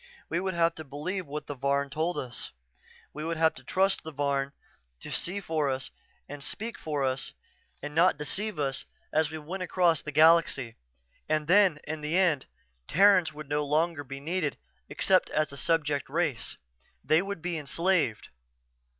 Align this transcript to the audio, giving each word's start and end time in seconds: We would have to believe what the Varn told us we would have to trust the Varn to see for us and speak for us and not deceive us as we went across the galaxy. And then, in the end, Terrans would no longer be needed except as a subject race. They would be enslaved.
We 0.29 0.39
would 0.39 0.55
have 0.55 0.73
to 0.73 0.83
believe 0.83 1.27
what 1.27 1.45
the 1.45 1.53
Varn 1.53 1.91
told 1.91 2.17
us 2.17 2.49
we 3.13 3.23
would 3.23 3.37
have 3.37 3.53
to 3.53 3.63
trust 3.63 4.01
the 4.01 4.11
Varn 4.11 4.51
to 4.99 5.11
see 5.11 5.39
for 5.39 5.69
us 5.69 5.91
and 6.27 6.43
speak 6.43 6.79
for 6.79 7.03
us 7.03 7.33
and 7.83 7.93
not 7.93 8.17
deceive 8.17 8.57
us 8.57 8.85
as 9.13 9.29
we 9.29 9.37
went 9.37 9.61
across 9.61 10.01
the 10.01 10.11
galaxy. 10.11 10.75
And 11.29 11.45
then, 11.45 11.79
in 11.83 12.01
the 12.01 12.17
end, 12.17 12.47
Terrans 12.87 13.31
would 13.31 13.47
no 13.47 13.63
longer 13.63 14.03
be 14.03 14.19
needed 14.19 14.57
except 14.89 15.29
as 15.29 15.51
a 15.51 15.55
subject 15.55 16.09
race. 16.09 16.57
They 17.03 17.21
would 17.21 17.43
be 17.43 17.59
enslaved. 17.59 18.29